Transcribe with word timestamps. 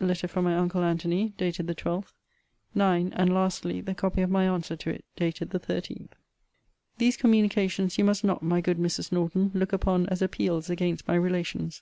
Letter 0.00 0.28
from 0.28 0.44
my 0.44 0.54
uncle 0.54 0.84
Antony...... 0.84 1.32
dated 1.38 1.66
the 1.66 1.74
12th. 1.74 2.12
9. 2.74 3.10
And 3.16 3.32
lastly, 3.34 3.80
the 3.80 3.94
copy 3.94 4.20
of 4.20 4.28
my 4.28 4.44
answer 4.44 4.76
to 4.76 4.90
it. 4.90 5.02
dated 5.16 5.48
the 5.48 5.58
13th. 5.58 6.10
These 6.98 7.16
communications 7.16 7.96
you 7.96 8.04
must 8.04 8.22
not, 8.22 8.42
my 8.42 8.60
good 8.60 8.76
Mrs. 8.76 9.10
Norton, 9.12 9.50
look 9.54 9.72
upon 9.72 10.06
as 10.10 10.20
appeals 10.20 10.68
against 10.68 11.08
my 11.08 11.14
relations. 11.14 11.80